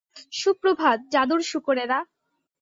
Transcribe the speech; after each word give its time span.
সুপ্রভাত, 0.33 0.99
জাদুর 1.13 1.41
শুকরেরা! 1.49 1.99